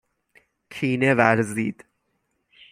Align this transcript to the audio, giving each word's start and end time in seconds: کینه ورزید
کینه 0.71 1.11
ورزید 1.13 1.85